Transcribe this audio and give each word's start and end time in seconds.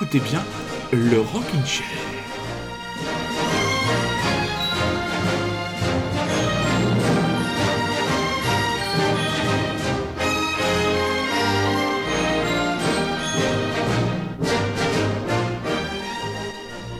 écoutez 0.00 0.20
bien 0.20 0.44
le 0.92 1.18
Rockin' 1.18 1.66
Chair. 1.66 1.84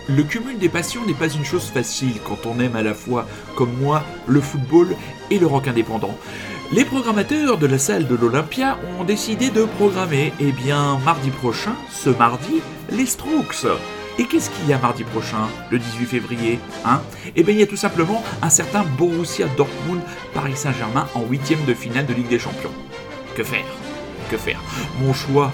Le 0.09 0.25
cumul 0.25 0.59
des 0.59 0.69
passions 0.69 1.07
n'est 1.07 1.15
pas 1.15 1.29
une 1.29 1.45
chose 1.45 1.63
facile 1.67 2.15
quand 2.27 2.47
on 2.47 2.59
aime 2.59 2.75
à 2.75 2.83
la 2.83 2.95
fois, 2.95 3.29
comme 3.55 3.73
moi, 3.81 4.03
le 4.27 4.41
football 4.41 4.97
et 5.31 5.39
le 5.39 5.47
rock 5.47 5.69
indépendant. 5.69 6.19
Les 6.73 6.85
programmateurs 6.85 7.59
de 7.59 7.67
la 7.69 7.79
salle 7.79 8.09
de 8.09 8.17
l'Olympia 8.17 8.77
ont 8.99 9.05
décidé 9.05 9.51
de 9.51 9.63
programmer, 9.65 10.33
eh 10.41 10.51
bien, 10.51 10.99
mardi 11.05 11.31
prochain, 11.31 11.77
ce 11.91 12.11
mardi, 12.11 12.61
les 12.91 13.07
Strokes. 13.07 13.67
Et 14.19 14.25
qu'est-ce 14.25 14.51
qu'il 14.51 14.69
y 14.69 14.73
a 14.73 14.79
mardi 14.79 15.05
prochain, 15.05 15.49
le 15.71 15.79
18 15.79 16.07
février 16.07 16.59
hein? 16.85 17.01
Eh 17.37 17.43
bien, 17.45 17.55
il 17.55 17.61
y 17.61 17.63
a 17.63 17.67
tout 17.67 17.77
simplement 17.77 18.25
un 18.43 18.51
certain 18.51 18.83
Borussia 18.83 19.47
Dortmund 19.57 20.01
Paris 20.35 20.57
Saint-Germain 20.57 21.07
en 21.15 21.23
huitième 21.23 21.65
de 21.67 21.75
finale 21.75 22.07
de 22.07 22.15
Ligue 22.15 22.29
des 22.29 22.39
Champions. 22.39 22.73
Que 23.37 23.45
faire? 23.45 23.65
Que 24.31 24.37
faire? 24.37 24.61
Mon 25.01 25.13
choix 25.13 25.53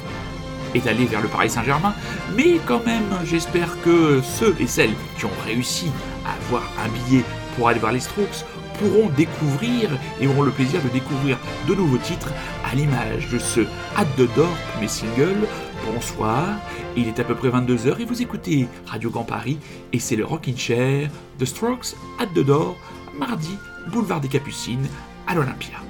est 0.74 0.80
d'aller 0.80 1.04
vers 1.04 1.20
le 1.20 1.28
Paris 1.28 1.50
Saint-Germain, 1.50 1.94
mais 2.34 2.58
quand 2.66 2.84
même, 2.86 3.04
j'espère 3.24 3.80
que 3.82 4.22
ceux 4.22 4.56
et 4.58 4.66
celles 4.66 4.94
qui 5.18 5.26
ont 5.26 5.30
réussi 5.44 5.90
à 6.24 6.32
avoir 6.46 6.62
un 6.84 6.88
billet 6.88 7.22
pour 7.56 7.68
aller 7.68 7.78
voir 7.78 7.92
les 7.92 8.00
Strokes 8.00 8.44
pourront 8.78 9.08
découvrir 9.10 9.90
et 10.20 10.26
auront 10.26 10.42
le 10.42 10.50
plaisir 10.50 10.80
de 10.82 10.88
découvrir 10.88 11.38
de 11.68 11.74
nouveaux 11.74 11.98
titres 11.98 12.32
à 12.70 12.74
l'image 12.74 13.28
de 13.28 13.38
ce 13.38 13.60
Hâte 13.96 14.16
de 14.16 14.26
Dorp, 14.34 14.56
mes 14.80 14.88
singles. 14.88 15.46
Bonsoir, 16.06 16.60
il 16.98 17.08
est 17.08 17.18
à 17.18 17.24
peu 17.24 17.34
près 17.34 17.48
22h 17.48 17.98
et 17.98 18.04
vous 18.04 18.20
écoutez 18.20 18.68
Radio 18.84 19.08
Grand 19.08 19.24
Paris 19.24 19.58
et 19.94 19.98
c'est 19.98 20.16
le 20.16 20.26
Rockin' 20.26 20.54
Chair 20.54 21.08
de 21.38 21.44
Strokes, 21.46 21.96
Hâte 22.20 22.34
de 22.34 22.42
Dor, 22.42 22.76
mardi, 23.18 23.56
boulevard 23.90 24.20
des 24.20 24.28
Capucines 24.28 24.86
à 25.26 25.34
l'Olympia. 25.34 25.83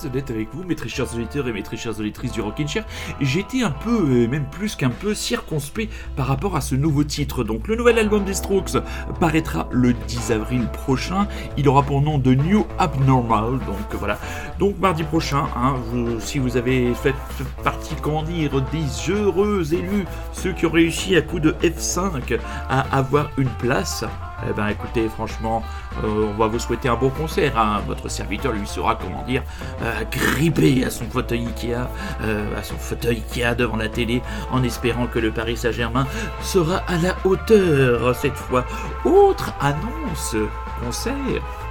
Très 0.00 0.08
honnête 0.08 0.30
avec 0.30 0.48
vous, 0.54 0.64
mes 0.64 0.74
très 0.74 0.88
chers 0.88 1.14
auditeurs 1.14 1.46
et 1.48 1.52
mes 1.52 1.62
très 1.62 1.76
chères 1.76 1.98
auditrices 1.98 2.32
du 2.32 2.40
Rockin' 2.40 2.66
Chair, 2.66 2.84
j'étais 3.20 3.62
un 3.62 3.70
peu, 3.70 4.26
même 4.26 4.46
plus 4.50 4.76
qu'un 4.76 4.90
peu, 4.90 5.14
circonspect 5.14 5.92
par 6.16 6.26
rapport 6.26 6.56
à 6.56 6.60
ce 6.60 6.74
nouveau 6.74 7.04
titre. 7.04 7.44
Donc 7.44 7.68
le 7.68 7.76
nouvel 7.76 7.98
album 7.98 8.24
des 8.24 8.34
Strokes 8.34 8.76
paraîtra 9.18 9.68
le 9.72 9.92
10 9.92 10.32
avril 10.32 10.66
prochain. 10.72 11.26
Il 11.56 11.68
aura 11.68 11.82
pour 11.82 12.00
nom 12.00 12.18
de 12.18 12.34
New 12.34 12.66
Abnormal. 12.78 13.58
Donc 13.66 13.98
voilà. 13.98 14.18
Donc 14.58 14.78
mardi 14.78 15.02
prochain, 15.02 15.44
hein, 15.56 15.74
si 16.20 16.38
vous 16.38 16.56
avez 16.56 16.94
fait 16.94 17.14
partie, 17.62 17.94
comment 18.00 18.22
dire, 18.22 18.62
des 18.72 19.12
heureux 19.12 19.74
élus, 19.74 20.06
ceux 20.32 20.52
qui 20.52 20.66
ont 20.66 20.70
réussi 20.70 21.16
à 21.16 21.22
coup 21.22 21.40
de 21.40 21.52
F5 21.62 22.38
à 22.68 22.80
avoir 22.96 23.30
une 23.36 23.50
place, 23.58 24.04
eh 24.48 24.52
ben 24.52 24.68
écoutez, 24.68 25.08
franchement, 25.08 25.62
euh, 26.02 26.28
on 26.32 26.38
va 26.38 26.46
vous 26.46 26.58
souhaiter 26.58 26.88
un 26.88 26.96
beau 26.96 27.10
concert. 27.10 27.58
Hein. 27.58 27.82
Votre 27.86 28.08
serviteur 28.08 28.52
lui 28.52 28.66
sera, 28.66 28.96
comment 28.96 29.22
dire, 29.22 29.42
euh, 29.82 30.04
grippé 30.10 30.84
à 30.84 30.90
son 30.90 31.04
fauteuil 31.04 31.46
Ikea, 31.46 31.88
euh, 32.22 32.58
à 32.58 32.62
son 32.62 32.76
fauteuil 32.76 33.22
Ikea 33.30 33.54
devant 33.54 33.76
la 33.76 33.88
télé, 33.88 34.22
en 34.50 34.62
espérant 34.62 35.06
que 35.06 35.18
le 35.18 35.30
Paris 35.30 35.56
Saint-Germain 35.56 36.06
sera 36.42 36.78
à 36.88 36.96
la 36.98 37.16
hauteur 37.24 38.14
cette 38.14 38.36
fois. 38.36 38.64
Autre 39.04 39.52
annonce, 39.60 40.36
concert, 40.82 41.14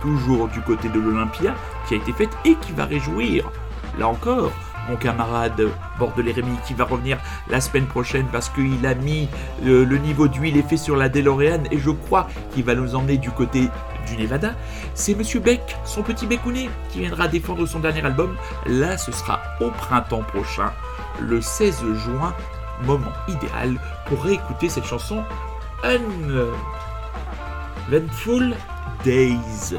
toujours 0.02 0.48
du 0.48 0.62
côté 0.62 0.90
de 0.90 1.00
l'Olympia, 1.00 1.56
qui 1.88 1.96
a 1.96 1.98
été 1.98 2.14
faite 2.14 2.36
et 2.46 2.56
qui 2.56 2.72
va 2.72 2.86
réjouir, 2.86 3.50
là 3.98 4.08
encore, 4.08 4.52
mon 4.90 4.98
camarade 4.98 5.70
Bordelais 5.98 6.32
Rémy 6.32 6.58
qui 6.66 6.74
va 6.74 6.86
revenir 6.86 7.18
la 7.50 7.62
semaine 7.62 7.86
prochaine 7.86 8.26
parce 8.32 8.50
qu'il 8.50 8.86
a 8.86 8.96
mis 8.96 9.30
euh, 9.66 9.86
le 9.86 9.98
niveau 9.98 10.28
d'huile 10.28 10.58
effet 10.58 10.78
sur 10.78 10.96
la 10.96 11.10
DeLorean 11.10 11.64
et 11.72 11.78
je 11.78 11.92
crois 11.92 12.28
qu'il 12.54 12.66
va 12.66 12.76
nous 12.76 12.96
emmener 12.96 13.18
du 13.18 13.32
côté 13.32 13.70
du 14.08 14.18
Nevada. 14.18 14.56
C'est 14.96 15.16
Monsieur 15.16 15.40
Beck, 15.40 15.78
son 15.86 16.04
petit 16.04 16.26
Beckounet, 16.26 16.70
qui 16.90 17.00
viendra 17.00 17.28
défendre 17.28 17.66
son 17.66 17.80
dernier 17.80 18.04
album. 18.04 18.36
Là, 18.66 18.98
ce 18.98 19.12
sera 19.12 19.42
au 19.60 19.70
printemps 19.70 20.24
prochain, 20.24 20.72
le 21.22 21.42
16 21.42 21.84
juin, 22.06 22.34
moment 22.84 23.12
idéal 23.28 23.80
pour 24.08 24.24
réécouter 24.24 24.70
cette 24.70 24.86
chanson 24.86 25.24
Uneventful 25.84 28.56
Days. 29.04 29.76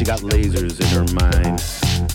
She 0.00 0.06
got 0.06 0.20
lasers 0.20 0.80
in 0.80 0.86
her 0.96 1.04
mind. 1.12 1.60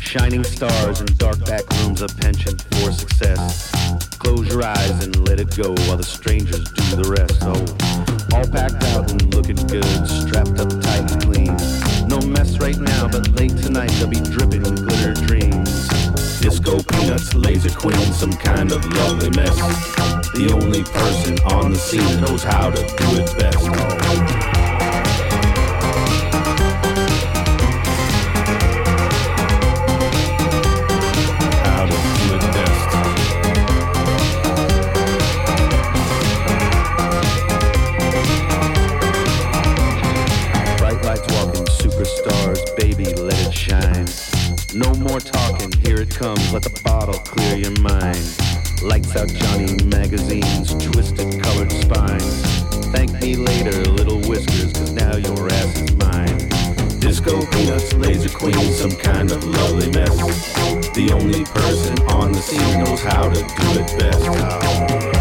Shining 0.01 0.44
stars 0.44 1.01
in 1.01 1.08
dark 1.18 1.38
back 1.46 1.62
rooms, 1.77 2.01
a 2.01 2.08
penchant 2.08 2.63
for 2.74 2.92
success. 2.92 3.70
Close 4.18 4.48
your 4.48 4.65
eyes 4.65 5.06
and 5.06 5.15
let 5.30 5.39
it 5.39 5.56
go 5.56 5.70
while 5.86 5.96
the 5.96 6.04
strangers 6.04 6.63
do 6.72 6.84
the 6.96 7.08
rest. 7.13 7.38
Oh, 7.44 7.62
all 8.36 8.48
packed 8.48 8.84
out 8.96 9.12
and 9.12 9.22
looking 9.36 9.62
good, 9.68 9.86
strapped 10.10 10.58
up 10.58 10.70
tight 10.82 11.12
and 11.12 11.22
clean. 11.22 11.56
No 12.10 12.18
mess 12.25 12.58
right 12.58 12.80
now, 12.80 13.08
but 13.08 13.30
late 13.38 13.56
tonight 13.56 13.92
they'll 14.00 14.08
be 14.08 14.20
dripping 14.34 14.63
glitter 14.63 15.13
dreams. 15.13 15.88
Disco 16.42 16.82
peanuts, 16.82 17.36
laser 17.36 17.70
queen, 17.70 18.01
some 18.13 18.34
kind 18.34 18.72
of 18.72 18.84
lovely 18.94 19.30
mess. 19.30 19.56
The 20.34 20.50
only 20.60 20.84
person 20.86 21.38
on 21.54 21.74
the 21.74 21.77
scene 21.77 22.20
knows 22.22 22.42
how 22.42 22.72
to 22.72 22.82
do 22.82 23.22
it 23.22 23.38
best. 23.38 24.75
Comes, 46.15 46.53
let 46.53 46.63
the 46.63 46.81
bottle 46.81 47.19
clear 47.19 47.55
your 47.57 47.77
mind. 47.81 48.24
Lights 48.81 49.15
out 49.17 49.27
Johnny 49.27 49.75
magazines, 49.86 50.74
twisted 50.86 51.41
colored 51.43 51.72
spines. 51.72 52.41
Thank 52.91 53.12
me 53.22 53.36
later, 53.36 53.84
little 53.91 54.22
whiskers, 54.22 54.72
cause 54.72 54.93
now 54.93 55.17
your 55.17 55.51
ass 55.51 55.81
is 55.81 55.95
mine. 55.98 56.38
Disco 57.00 57.45
peanuts, 57.48 57.93
laser 57.93 58.29
queen, 58.29 58.72
some 58.72 58.95
kind 58.95 59.31
of 59.31 59.43
lovely 59.43 59.91
mess. 59.91 60.15
The 60.95 61.12
only 61.12 61.43
person 61.43 62.00
on 62.07 62.31
the 62.31 62.41
scene 62.41 62.84
knows 62.84 63.01
how 63.01 63.29
to 63.29 63.36
do 63.36 63.79
it 63.81 64.00
best. 64.00 65.14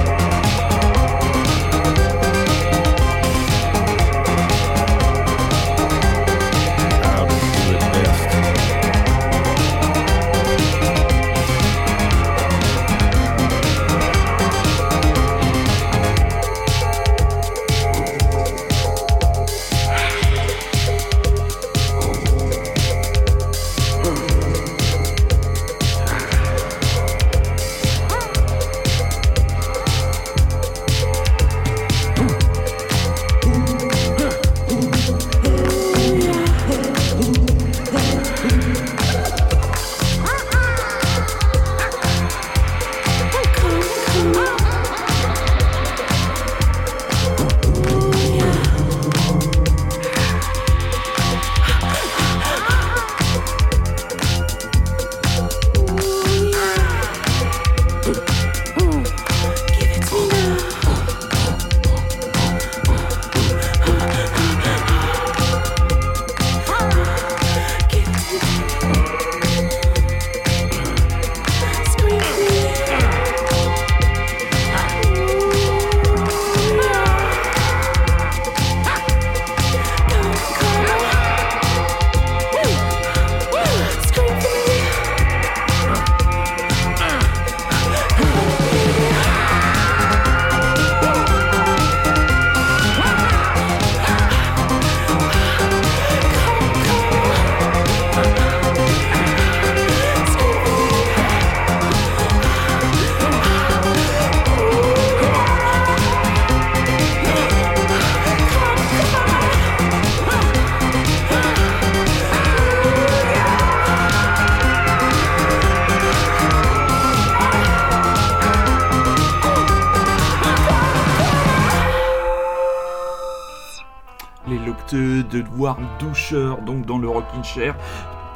Doucheur 125.98 126.58
donc 126.62 126.86
dans 126.86 126.98
le 126.98 127.08
Rockin' 127.08 127.42
Chair 127.42 127.74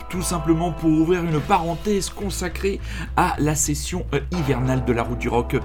tout 0.08 0.23
simplement 0.23 0.73
pour 0.73 0.90
ouvrir 0.90 1.23
une 1.23 1.40
parenthèse 1.40 2.08
consacrée 2.11 2.80
à 3.16 3.35
la 3.38 3.54
session 3.54 4.06
euh, 4.14 4.20
hivernale 4.32 4.85
de 4.85 4.92
la 4.92 5.02
route 5.02 5.18
du 5.18 5.28
rock 5.28 5.56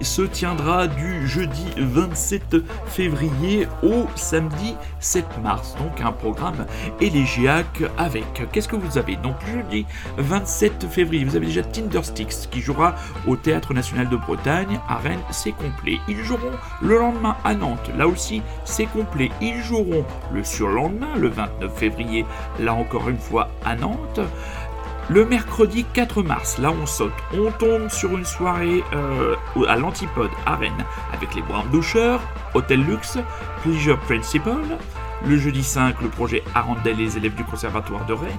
se 0.00 0.22
tiendra 0.22 0.86
du 0.86 1.26
jeudi 1.26 1.66
27 1.76 2.56
février 2.86 3.66
au 3.82 4.06
samedi 4.14 4.74
7 5.00 5.24
mars. 5.42 5.76
Donc 5.78 6.00
un 6.00 6.12
programme 6.12 6.66
élégiaque 7.00 7.82
avec, 7.98 8.24
qu'est-ce 8.52 8.68
que 8.68 8.76
vous 8.76 8.98
avez? 8.98 9.16
Donc 9.16 9.36
jeudi 9.52 9.86
27 10.18 10.86
février, 10.88 11.24
vous 11.24 11.36
avez 11.36 11.46
déjà 11.46 11.62
Tindersticks 11.62 12.50
qui 12.50 12.60
jouera 12.60 12.94
au 13.26 13.36
Théâtre 13.36 13.74
National 13.74 14.08
de 14.08 14.16
Bretagne. 14.16 14.80
À 14.88 14.96
Rennes, 14.96 15.20
c'est 15.30 15.52
complet. 15.52 15.98
Ils 16.08 16.22
joueront 16.22 16.52
le 16.80 16.98
lendemain 16.98 17.36
à 17.44 17.54
Nantes. 17.54 17.90
Là 17.96 18.06
aussi, 18.06 18.42
c'est 18.64 18.86
complet. 18.86 19.30
Ils 19.40 19.62
joueront 19.62 20.04
le 20.32 20.44
surlendemain, 20.44 21.14
le 21.16 21.28
29 21.28 21.72
février, 21.74 22.24
là 22.60 22.74
encore 22.74 23.08
une 23.08 23.18
fois 23.18 23.48
à 23.64 23.74
Nantes. 23.76 24.20
Le 25.10 25.24
mercredi 25.24 25.84
4 25.84 26.22
mars, 26.22 26.58
là 26.58 26.70
on 26.70 26.86
saute, 26.86 27.12
on 27.34 27.50
tombe 27.50 27.88
sur 27.88 28.16
une 28.16 28.24
soirée 28.24 28.84
euh, 28.94 29.34
à 29.68 29.76
l'Antipode 29.76 30.30
à 30.46 30.56
Rennes 30.56 30.84
avec 31.12 31.34
les 31.34 31.42
Bois 31.42 31.64
Doucheurs, 31.72 32.20
Hôtel 32.54 32.82
Luxe, 32.84 33.18
Pleasure 33.62 33.98
Principal. 34.00 34.62
Le 35.26 35.38
jeudi 35.38 35.62
5, 35.62 36.00
le 36.02 36.08
projet 36.08 36.42
Arandel 36.54 36.98
et 36.98 37.04
les 37.04 37.16
élèves 37.16 37.34
du 37.34 37.44
conservatoire 37.44 38.04
de 38.06 38.12
Rennes. 38.12 38.32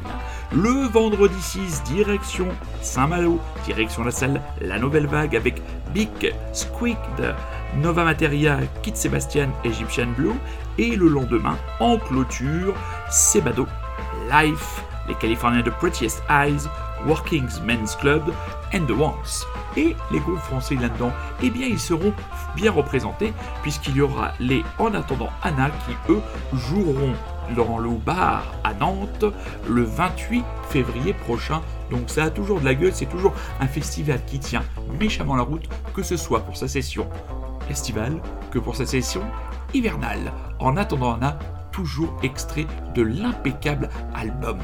Le 0.51 0.87
vendredi 0.87 1.39
6, 1.41 1.83
direction 1.83 2.47
Saint-Malo, 2.81 3.39
direction 3.65 4.03
la 4.03 4.11
salle 4.11 4.41
La 4.59 4.79
Nouvelle 4.79 5.07
Vague 5.07 5.35
avec 5.35 5.61
Big 5.93 6.33
Squeak 6.51 6.97
de 7.17 7.31
Nova 7.81 8.03
Materia, 8.03 8.59
Kit 8.81 8.95
Sébastien, 8.95 9.49
Egyptian 9.63 10.07
Blue. 10.17 10.33
Et 10.77 10.95
le 10.95 11.07
lendemain, 11.07 11.57
en 11.79 11.97
clôture, 11.97 12.73
Sebado 13.09 13.65
Life 14.29 14.81
les 15.07 15.15
Californiens 15.15 15.61
de 15.61 15.69
Prettiest 15.69 16.23
Eyes, 16.29 16.67
Working 17.05 17.47
Men's 17.65 17.95
Club 17.95 18.23
and 18.73 18.85
The 18.85 18.91
Ones. 18.91 19.45
Et 19.75 19.95
les 20.11 20.19
groupes 20.19 20.39
français 20.39 20.75
là-dedans, 20.75 21.11
eh 21.41 21.49
bien 21.49 21.67
ils 21.67 21.79
seront 21.79 22.13
bien 22.55 22.71
représentés 22.71 23.33
puisqu'il 23.61 23.95
y 23.95 24.01
aura 24.01 24.33
les 24.39 24.63
En 24.77 24.93
attendant 24.93 25.29
Anna 25.41 25.69
qui 25.85 25.95
eux 26.11 26.21
joueront 26.53 27.13
dans 27.55 27.77
le 27.77 27.89
bar 27.89 28.43
à 28.63 28.73
Nantes 28.73 29.25
le 29.67 29.83
28 29.83 30.45
février 30.69 31.13
prochain. 31.13 31.61
Donc 31.91 32.09
ça 32.09 32.25
a 32.25 32.29
toujours 32.29 32.59
de 32.59 32.65
la 32.65 32.75
gueule, 32.75 32.93
c'est 32.93 33.05
toujours 33.05 33.33
un 33.59 33.67
festival 33.67 34.23
qui 34.25 34.39
tient 34.39 34.63
méchamment 34.99 35.35
la 35.35 35.43
route, 35.43 35.67
que 35.93 36.03
ce 36.03 36.17
soit 36.17 36.41
pour 36.41 36.55
sa 36.55 36.67
session 36.67 37.07
estivale 37.69 38.21
que 38.51 38.59
pour 38.59 38.75
sa 38.75 38.85
session 38.85 39.21
hivernale. 39.73 40.31
En 40.59 40.77
attendant 40.77 41.15
Anna, 41.15 41.37
toujours 41.73 42.13
extrait 42.23 42.67
de 42.95 43.01
l'impeccable 43.01 43.89
album. 44.13 44.59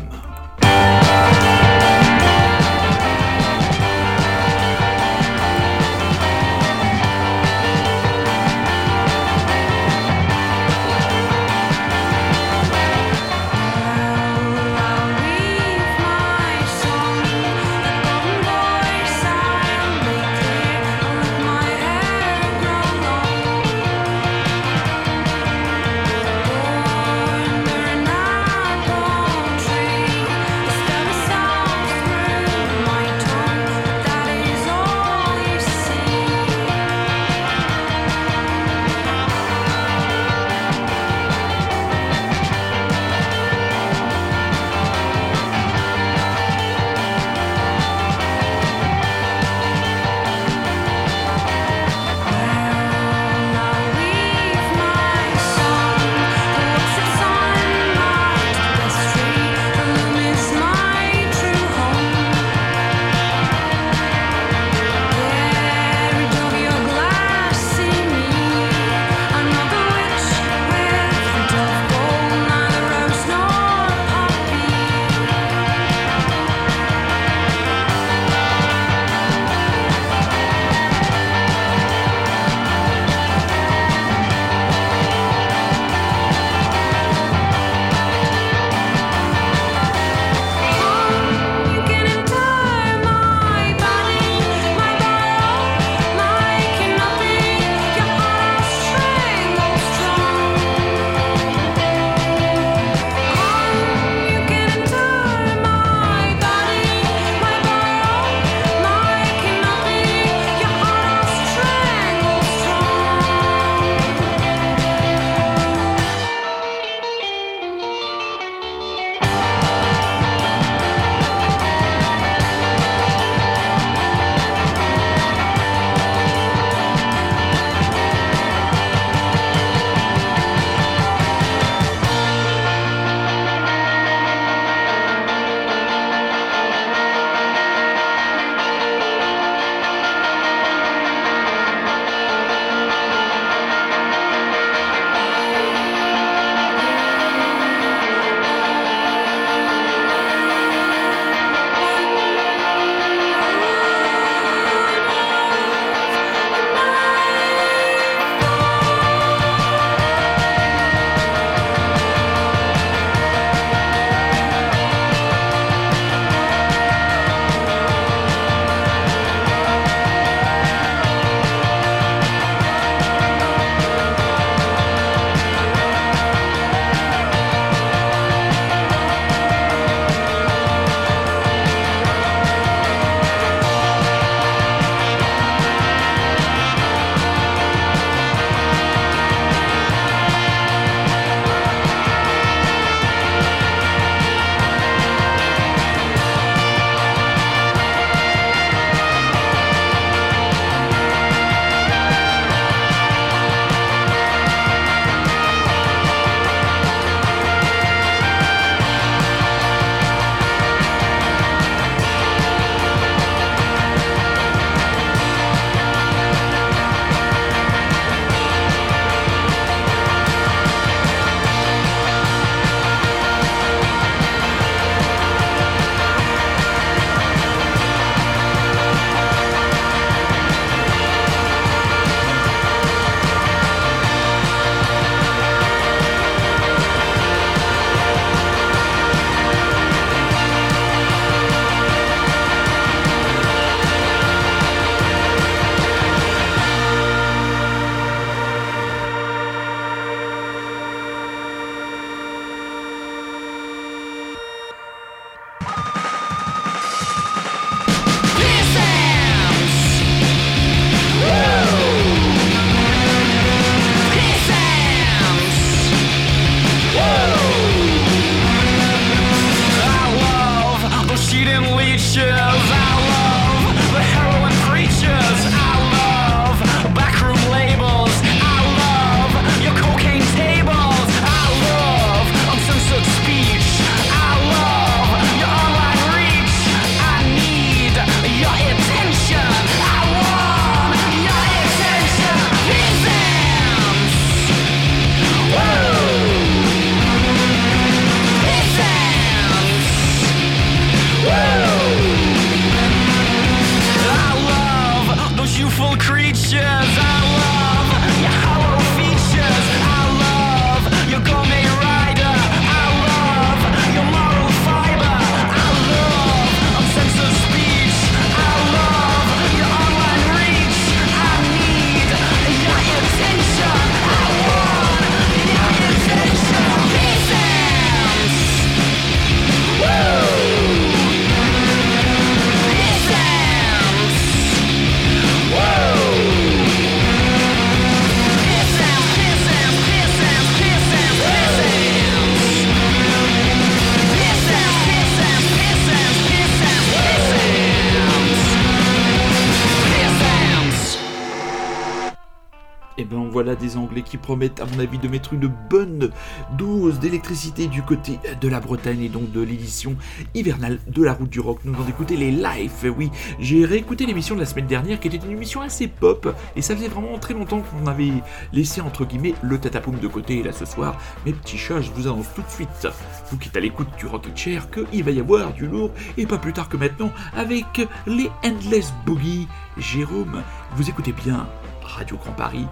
Qui 354.10 354.18
promettent, 354.18 354.60
à 354.60 354.66
mon 354.66 354.80
avis, 354.80 354.98
de 354.98 355.08
mettre 355.08 355.34
une 355.34 355.52
bonne 355.70 356.10
dose 356.58 357.00
d'électricité 357.00 357.68
du 357.68 357.82
côté 357.82 358.20
de 358.42 358.48
la 358.48 358.60
Bretagne 358.60 359.02
et 359.02 359.10
donc 359.10 359.32
de 359.32 359.42
l'édition 359.42 359.96
hivernale 360.34 360.80
de 360.88 361.04
la 361.04 361.14
route 361.14 361.30
du 361.30 361.40
rock. 361.40 361.60
Nous 361.64 361.74
allons 361.74 361.88
écouter 361.88 362.18
les 362.18 362.32
live. 362.32 362.94
Oui, 362.98 363.12
j'ai 363.40 363.66
réécouté 363.66 364.06
l'émission 364.06 364.36
de 364.36 364.40
la 364.40 364.46
semaine 364.46 364.68
dernière 364.68 365.00
qui 365.00 365.08
était 365.08 365.18
une 365.18 365.32
émission 365.32 365.62
assez 365.62 365.88
pop 365.88 366.36
et 366.56 366.62
ça 366.62 366.76
faisait 366.76 366.88
vraiment 366.88 367.18
très 367.20 367.34
longtemps 367.34 367.62
qu'on 367.62 367.88
avait 367.88 368.12
laissé 368.54 368.82
entre 368.82 369.06
guillemets 369.06 369.36
le 369.42 369.60
tatapoum 369.60 370.00
de 370.00 370.08
côté. 370.08 370.40
Et 370.40 370.44
là 370.44 370.52
ce 370.52 370.66
soir, 370.66 370.98
mes 371.26 371.34
petits 371.34 371.58
chats, 371.58 371.82
je 371.82 371.92
vous 371.92 372.08
annonce 372.08 372.34
tout 372.36 372.42
de 372.42 372.50
suite, 372.50 372.88
vous 373.30 373.38
qui 373.38 373.50
êtes 373.50 373.58
à 373.58 373.60
l'écoute 373.60 373.90
du 373.98 374.06
Rocket 374.06 374.36
Chair, 374.36 374.68
qu'il 374.72 375.04
va 375.04 375.12
y 375.12 375.20
avoir 375.20 375.54
du 375.54 375.68
lourd 375.68 375.92
et 376.18 376.26
pas 376.26 376.38
plus 376.38 376.54
tard 376.54 376.70
que 376.70 376.78
maintenant 376.78 377.12
avec 377.36 377.88
les 378.08 378.30
Endless 378.44 378.94
Boogie. 379.06 379.48
Jérôme, 379.78 380.44
vous 380.76 380.90
écoutez 380.90 381.14
bien 381.14 381.48
Radio 381.84 382.18
Grand 382.18 382.34
Paris 382.34 382.66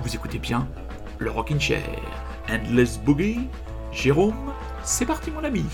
Vous 0.00 0.14
écoutez 0.14 0.38
bien 0.38 0.68
le 1.18 1.30
Rockin' 1.30 1.60
Chair. 1.60 1.82
Endless 2.48 2.98
Boogie 2.98 3.48
Jérôme, 3.92 4.52
c'est 4.84 5.06
parti 5.06 5.30
mon 5.30 5.42
ami 5.42 5.64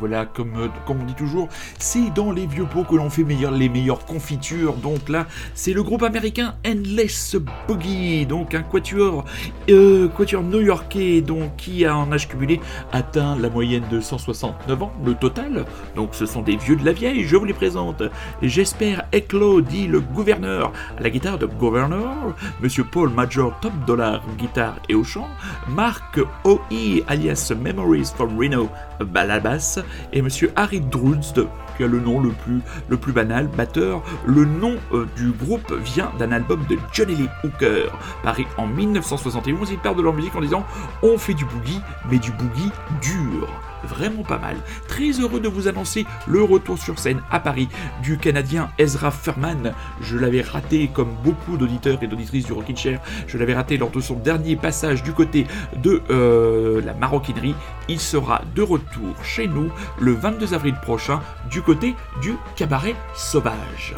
voilà, 0.00 0.26
comme, 0.26 0.52
euh, 0.56 0.68
comme 0.86 1.02
on 1.02 1.04
dit 1.04 1.14
toujours, 1.14 1.48
c'est 1.78 2.12
dans 2.14 2.32
les 2.32 2.46
vieux 2.46 2.64
pots 2.64 2.84
que 2.84 2.96
l'on 2.96 3.10
fait 3.10 3.24
les 3.24 3.68
meilleures 3.68 4.04
confitures. 4.06 4.74
Donc 4.74 5.08
là, 5.08 5.26
c'est 5.54 5.72
le 5.72 5.82
groupe 5.82 6.02
américain 6.02 6.54
Endless 6.66 7.36
Boogie, 7.68 8.26
donc 8.26 8.54
un 8.54 8.62
quatuor, 8.62 9.24
euh, 9.68 10.08
new-yorkais, 10.42 11.20
donc 11.20 11.56
qui 11.56 11.84
a 11.84 11.96
en 11.96 12.10
âge 12.12 12.28
cumulé 12.28 12.60
atteint 12.92 13.36
la 13.36 13.50
moyenne 13.50 13.84
de 13.90 14.00
169 14.00 14.82
ans, 14.82 14.92
le 15.04 15.14
total. 15.14 15.66
Donc 15.96 16.14
ce 16.14 16.26
sont 16.26 16.42
des 16.42 16.56
vieux 16.56 16.76
de 16.76 16.84
la 16.84 16.92
vieille, 16.92 17.24
je 17.24 17.36
vous 17.36 17.44
les 17.44 17.52
présente. 17.52 18.02
J'espère 18.42 19.04
Eclo 19.14 19.60
dit 19.60 19.86
le 19.86 20.00
gouverneur 20.00 20.72
à 20.98 21.02
la 21.02 21.10
guitare 21.10 21.38
de 21.38 21.46
Governor, 21.46 22.34
Monsieur 22.62 22.84
Paul 22.84 23.10
Major 23.10 23.58
Top 23.60 23.72
Dollar 23.86 24.22
guitare 24.38 24.76
et 24.88 24.94
au 24.94 25.04
chant, 25.04 25.28
Mark 25.68 26.20
O.E. 26.44 27.02
alias 27.06 27.52
Memories 27.54 28.12
from 28.16 28.38
Reno 28.38 28.68
à 29.14 29.24
la 29.24 29.40
basse, 29.40 29.78
et 30.12 30.22
Monsieur 30.22 30.52
Harry 30.56 30.80
Drudst 30.80 31.40
qui 31.76 31.84
a 31.84 31.86
le 31.86 32.00
nom 32.00 32.20
le 32.20 32.96
plus, 32.96 33.12
banal, 33.12 33.46
batteur. 33.48 34.02
Le 34.26 34.44
nom 34.44 34.76
euh, 34.92 35.06
du 35.16 35.30
groupe 35.30 35.72
vient 35.72 36.12
d'un 36.18 36.32
album 36.32 36.64
de 36.68 36.76
Johnny 36.92 37.14
Lee 37.14 37.28
Hooker, 37.42 37.90
paru 38.22 38.46
en 38.58 38.66
1971. 38.66 39.70
Ils 39.70 39.78
parlent 39.78 39.96
de 39.96 40.02
leur 40.02 40.12
musique 40.12 40.34
en 40.34 40.40
disant 40.40 40.64
on 41.02 41.16
fait 41.16 41.34
du 41.34 41.44
boogie, 41.44 41.80
mais 42.10 42.18
du 42.18 42.32
boogie 42.32 42.70
dur 43.00 43.48
vraiment 43.84 44.22
pas 44.22 44.38
mal. 44.38 44.56
Très 44.88 45.10
heureux 45.12 45.40
de 45.40 45.48
vous 45.48 45.68
annoncer 45.68 46.06
le 46.26 46.42
retour 46.42 46.78
sur 46.78 46.98
scène 46.98 47.20
à 47.30 47.40
Paris 47.40 47.68
du 48.02 48.18
Canadien 48.18 48.70
Ezra 48.78 49.10
Furman. 49.10 49.72
Je 50.00 50.16
l'avais 50.16 50.42
raté 50.42 50.90
comme 50.92 51.14
beaucoup 51.24 51.56
d'auditeurs 51.56 52.02
et 52.02 52.06
d'auditrices 52.06 52.46
du 52.46 52.52
Rockin' 52.52 52.76
Chair. 52.76 53.00
Je 53.26 53.38
l'avais 53.38 53.54
raté 53.54 53.76
lors 53.76 53.90
de 53.90 54.00
son 54.00 54.14
dernier 54.14 54.56
passage 54.56 55.02
du 55.02 55.12
côté 55.12 55.46
de 55.76 56.02
euh, 56.10 56.80
la 56.84 56.94
maroquinerie. 56.94 57.54
Il 57.88 58.00
sera 58.00 58.42
de 58.54 58.62
retour 58.62 59.14
chez 59.24 59.46
nous 59.46 59.70
le 59.98 60.12
22 60.12 60.54
avril 60.54 60.74
prochain 60.82 61.20
du 61.50 61.62
côté 61.62 61.94
du 62.22 62.34
cabaret 62.56 62.94
sauvage. 63.14 63.94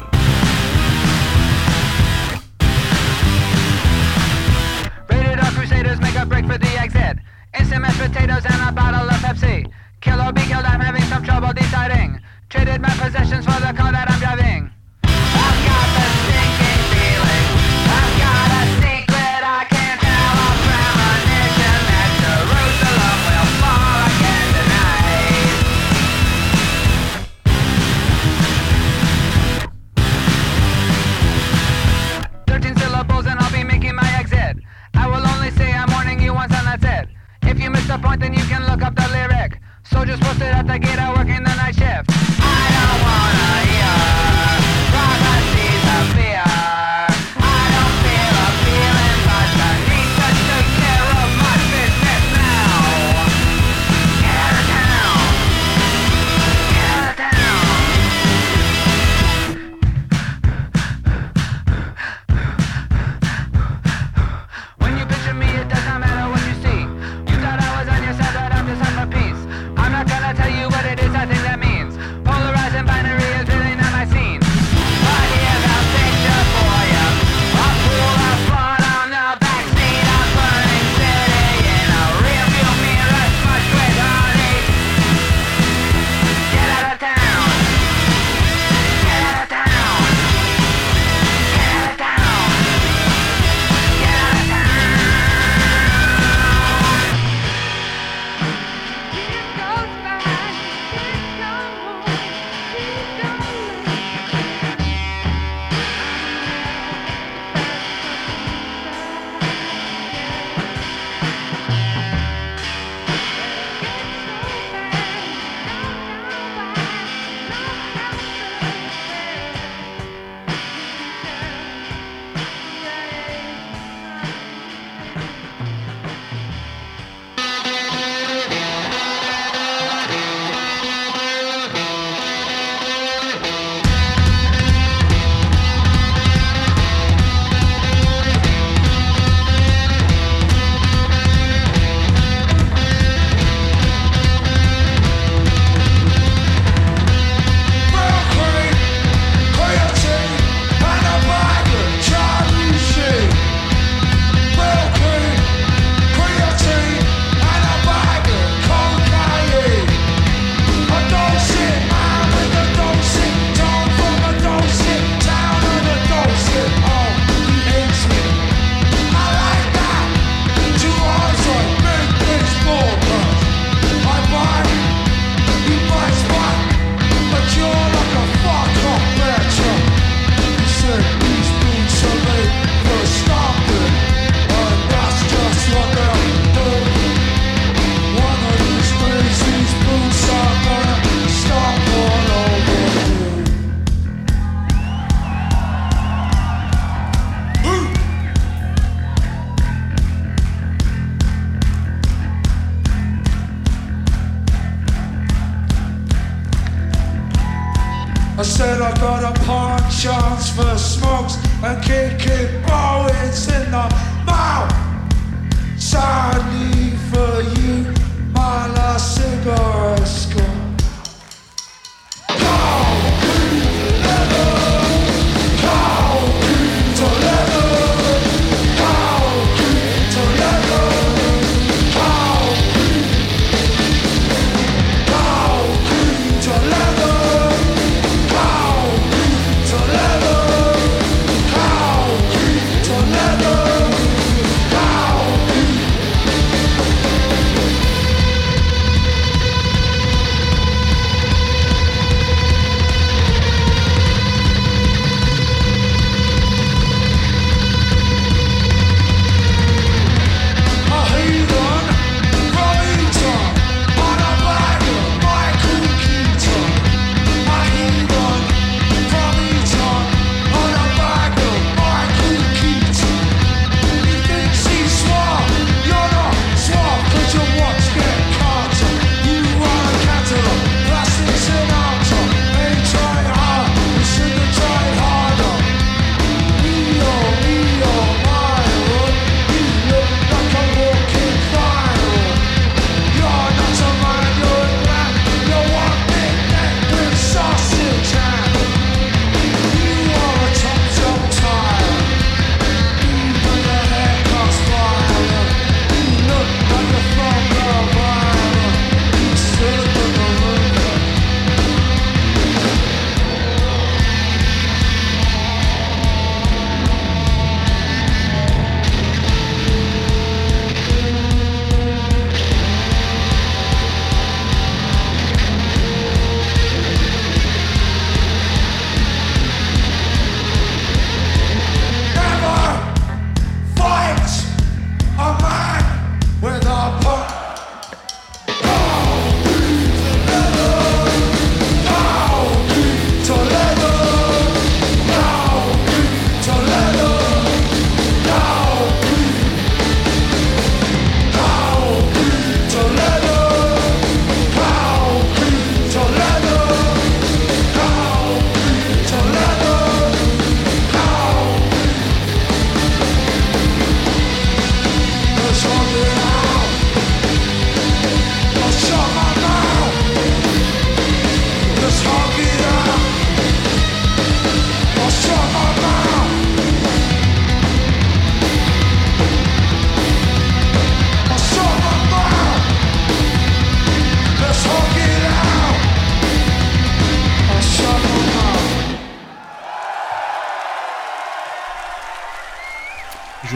Instant 7.57 7.81
mashed 7.81 7.99
potatoes 7.99 8.45
and 8.45 8.69
a 8.69 8.71
bottle 8.71 9.07
of 9.07 9.15
Pepsi. 9.21 9.71
Kill 10.01 10.19
or 10.21 10.33
be 10.33 10.41
killed, 10.41 10.65
I'm 10.65 10.79
having 10.79 11.03
some 11.03 11.23
trouble 11.23 11.53
deciding. 11.53 12.19
Traded 12.49 12.81
my 12.81 12.89
possessions 12.97 13.45
for 13.45 13.59
the 13.61 13.73
the 37.97 38.07
point, 38.07 38.21
then 38.21 38.33
you 38.33 38.43
can 38.45 38.65
look 38.65 38.81
up 38.81 38.95
the 38.95 39.07
lyric. 39.09 39.59
Soldiers 39.83 40.19
posted 40.19 40.47
at 40.47 40.65
the 40.65 40.79
gate 40.79 40.97
are 40.97 41.15
working 41.15 41.43
the 41.43 41.55
night 41.55 41.75
shift. 41.75 42.32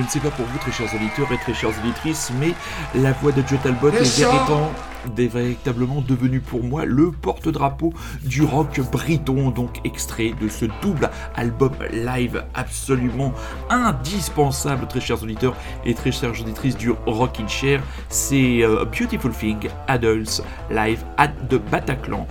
Ne 0.07 0.11
sais 0.11 0.19
pas 0.19 0.35
pour 0.35 0.45
vous, 0.45 0.57
très 0.59 0.71
chers 0.71 0.93
auditeurs 0.95 1.29
et 1.33 1.37
très 1.37 1.53
chères 1.53 1.77
auditrices, 1.83 2.31
mais 2.39 2.53
la 2.95 3.11
voix 3.11 3.33
de 3.33 3.43
Joe 3.45 3.59
Talbot 3.61 3.89
est 3.89 5.27
véritablement 5.27 6.01
devenue 6.01 6.39
pour 6.39 6.63
moi 6.63 6.85
le 6.85 7.11
porte-drapeau 7.11 7.93
du 8.23 8.43
rock 8.43 8.79
briton, 8.89 9.49
donc 9.49 9.81
extrait 9.83 10.33
de 10.39 10.47
ce 10.47 10.65
double 10.81 11.09
album 11.35 11.73
live 11.91 12.43
absolument 12.53 13.33
indispensable, 13.69 14.87
très 14.87 15.01
chers 15.01 15.21
auditeurs 15.21 15.55
et 15.85 15.93
très 15.93 16.13
chères 16.13 16.39
auditrices 16.39 16.77
du 16.77 16.91
Rock 17.05 17.39
in 17.41 17.47
Chair, 17.47 17.81
c'est 18.07 18.63
euh, 18.63 18.85
Beautiful 18.85 19.31
Thing 19.31 19.67
Adults 19.87 20.41
Live 20.71 21.03
at 21.17 21.29
the 21.49 21.55
Bataclan. 21.69 22.27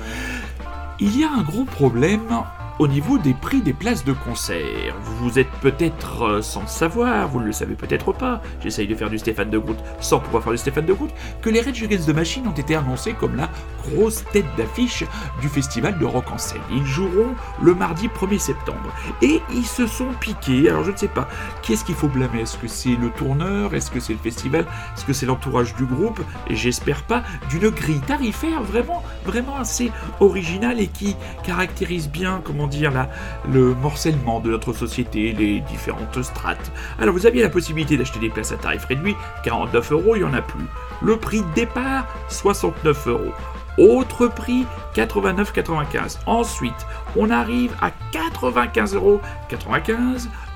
Il 0.98 1.18
y 1.18 1.24
a 1.24 1.30
un 1.30 1.42
gros 1.42 1.64
problème 1.64 2.42
au 2.78 2.88
niveau 2.88 3.16
des 3.16 3.32
prix 3.32 3.62
des 3.62 3.72
places 3.72 4.04
de 4.04 4.12
concert, 4.12 4.94
vous 5.00 5.38
êtes 5.38 5.50
peut-être 5.62 6.22
euh, 6.22 6.42
sans 6.42 6.66
savoir, 6.66 7.28
vous 7.28 7.40
ne 7.40 7.46
le 7.46 7.52
savez 7.52 7.74
peut-être 7.74 8.12
pas, 8.12 8.42
j'essaye 8.62 8.86
de 8.86 8.94
faire 8.94 9.08
du 9.08 9.18
Stéphane 9.18 9.48
de 9.48 9.58
Groot 9.58 9.78
sans 10.00 10.20
pouvoir 10.20 10.42
faire 10.42 10.52
du 10.52 10.58
Stéphane 10.58 10.84
de 10.84 10.92
Groot, 10.92 11.10
que 11.40 11.48
les 11.48 11.62
Rage 11.62 11.82
Against 11.82 12.06
the 12.06 12.14
Machine 12.14 12.46
ont 12.46 12.52
été 12.52 12.74
annoncés 12.74 13.14
comme 13.14 13.36
la 13.36 13.48
grosse 13.82 14.24
tête 14.32 14.44
d'affiche 14.58 15.04
du 15.40 15.48
festival 15.48 15.98
de 15.98 16.04
rock 16.04 16.30
en 16.30 16.38
scène. 16.38 16.60
Ils 16.70 16.84
joueront 16.84 17.34
le 17.62 17.74
mardi 17.74 18.08
1er 18.08 18.38
septembre. 18.38 18.92
Et 19.22 19.40
ils 19.54 19.66
se 19.66 19.86
sont 19.86 20.08
piqués, 20.20 20.68
alors 20.68 20.84
je 20.84 20.90
ne 20.90 20.96
sais 20.96 21.08
pas, 21.08 21.28
qui 21.62 21.72
est-ce 21.72 21.84
qu'il 21.84 21.94
faut 21.94 22.08
blâmer? 22.08 22.42
Est-ce 22.42 22.58
que 22.58 22.68
c'est 22.68 22.96
le 22.96 23.10
tourneur? 23.10 23.74
Est-ce 23.74 23.90
que 23.90 24.00
c'est 24.00 24.12
le 24.12 24.18
festival? 24.18 24.66
Est-ce 24.96 25.04
que 25.04 25.12
c'est 25.12 25.26
l'entourage 25.26 25.74
du 25.76 25.84
groupe? 25.84 26.20
J'espère 26.50 27.04
pas 27.04 27.22
d'une 27.48 27.70
grille 27.70 28.00
tarifaire 28.00 28.62
vraiment, 28.62 29.02
vraiment 29.24 29.56
assez 29.56 29.92
originale 30.20 30.80
et 30.80 30.88
qui 30.88 31.16
caractérise 31.42 32.10
bien, 32.10 32.40
comment 32.44 32.65
dire, 32.66 32.90
là, 32.90 33.08
le 33.50 33.74
morcellement 33.74 34.40
de 34.40 34.50
notre 34.50 34.72
société, 34.72 35.32
les 35.32 35.60
différentes 35.60 36.22
strates. 36.22 36.72
Alors 36.98 37.14
vous 37.14 37.26
aviez 37.26 37.42
la 37.42 37.48
possibilité 37.48 37.96
d'acheter 37.96 38.18
des 38.18 38.30
places 38.30 38.52
à 38.52 38.56
tarif 38.56 38.84
réduit, 38.84 39.16
49 39.44 39.92
euros, 39.92 40.16
il 40.16 40.22
n'y 40.22 40.28
en 40.28 40.34
a 40.34 40.42
plus. 40.42 40.66
Le 41.02 41.16
prix 41.16 41.40
de 41.40 41.54
départ, 41.54 42.06
69 42.28 43.06
euros. 43.08 43.32
Autre 43.78 44.28
prix, 44.28 44.64
89,95. 44.94 46.18
Ensuite, 46.26 46.86
on 47.14 47.28
arrive 47.30 47.72
à 47.82 47.90
95,95 48.12 48.94
euros. 48.94 49.20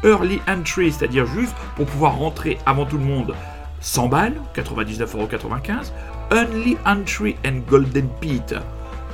Early 0.02 0.40
entry, 0.48 0.90
c'est-à-dire 0.90 1.26
juste 1.26 1.54
pour 1.76 1.84
pouvoir 1.84 2.16
rentrer 2.16 2.58
avant 2.64 2.86
tout 2.86 2.96
le 2.96 3.04
monde, 3.04 3.34
100 3.80 4.08
balles, 4.08 4.40
99,95 4.54 5.16
euros. 5.16 5.28
Only 6.32 6.78
entry 6.86 7.36
and 7.44 7.62
golden 7.68 8.08
pit, 8.20 8.54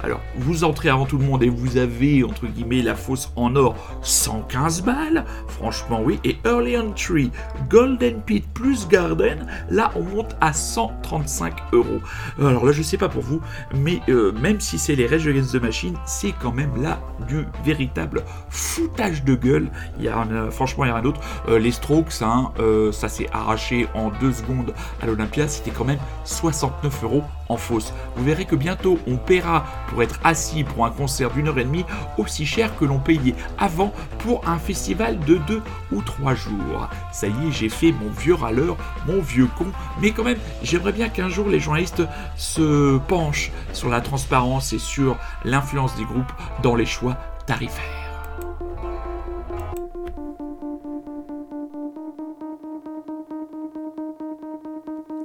alors, 0.02 0.20
vous 0.36 0.64
entrez 0.64 0.88
avant 0.88 1.06
tout 1.06 1.18
le 1.18 1.24
monde 1.24 1.42
et 1.42 1.48
vous 1.48 1.76
avez, 1.76 2.22
entre 2.24 2.46
guillemets, 2.46 2.82
la 2.82 2.94
fosse 2.94 3.32
en 3.36 3.56
or 3.56 3.74
115 4.02 4.82
balles. 4.82 5.24
Franchement, 5.48 6.00
oui. 6.02 6.18
Et 6.24 6.36
Early 6.44 6.76
Entry, 6.76 7.30
Golden 7.68 8.20
Pit 8.22 8.44
plus 8.54 8.86
Garden, 8.88 9.46
là, 9.70 9.90
on 9.96 10.02
monte 10.02 10.36
à 10.40 10.52
135 10.52 11.54
euros. 11.72 12.00
Alors 12.38 12.64
là, 12.64 12.72
je 12.72 12.82
sais 12.82 12.98
pas 12.98 13.08
pour 13.08 13.22
vous, 13.22 13.40
mais 13.74 14.00
euh, 14.08 14.32
même 14.32 14.60
si 14.60 14.78
c'est 14.78 14.94
les 14.94 15.06
Rage 15.06 15.26
Against 15.26 15.52
the 15.52 15.62
Machine, 15.62 15.96
c'est 16.06 16.32
quand 16.40 16.52
même 16.52 16.82
là 16.82 17.00
du 17.28 17.44
véritable 17.64 18.22
foutage 18.50 19.24
de 19.24 19.34
gueule. 19.34 19.70
Il 19.98 20.04
y 20.04 20.08
a 20.08 20.26
franchement, 20.50 20.84
il 20.84 20.88
y 20.88 20.90
a 20.90 20.94
rien 20.94 21.02
d'autre. 21.02 21.20
Euh, 21.48 21.58
les 21.58 21.70
Strokes, 21.72 22.22
hein, 22.22 22.52
euh, 22.58 22.92
ça 22.92 23.08
s'est 23.08 23.28
arraché 23.32 23.88
en 23.94 24.10
deux 24.20 24.32
secondes 24.32 24.74
à 25.00 25.06
l'Olympia. 25.06 25.48
C'était 25.48 25.70
quand 25.70 25.84
même 25.84 25.98
69 26.24 27.04
euros 27.04 27.22
en 27.48 27.56
fausse. 27.56 27.92
Vous 28.16 28.24
verrez 28.24 28.44
que 28.44 28.56
bientôt, 28.56 28.98
on 29.06 29.16
paiera 29.16 29.64
pour 29.88 30.02
être 30.02 30.18
assis 30.24 30.64
pour 30.64 30.84
un 30.84 30.90
concert 30.90 31.30
d'une 31.30 31.48
heure 31.48 31.58
et 31.58 31.64
demie 31.64 31.84
aussi 32.18 32.46
cher 32.46 32.76
que 32.76 32.84
l'on 32.84 32.98
payait 32.98 33.34
avant 33.58 33.92
pour 34.18 34.46
un 34.48 34.58
festival 34.58 35.18
de 35.20 35.36
deux 35.36 35.62
ou 35.92 36.02
trois 36.02 36.34
jours. 36.34 36.88
Ça 37.12 37.26
y 37.26 37.48
est, 37.48 37.52
j'ai 37.52 37.68
fait 37.68 37.92
mon 37.92 38.10
vieux 38.10 38.34
râleur, 38.34 38.76
mon 39.06 39.20
vieux 39.20 39.48
con, 39.58 39.66
mais 40.00 40.10
quand 40.10 40.24
même, 40.24 40.38
j'aimerais 40.62 40.92
bien 40.92 41.08
qu'un 41.08 41.28
jour 41.28 41.48
les 41.48 41.60
journalistes 41.60 42.02
se 42.36 42.98
penchent 42.98 43.52
sur 43.72 43.88
la 43.88 44.00
transparence 44.00 44.72
et 44.72 44.78
sur 44.78 45.16
l'influence 45.44 45.96
des 45.96 46.04
groupes 46.04 46.32
dans 46.62 46.74
les 46.74 46.86
choix 46.86 47.16
tarifaires. 47.46 47.84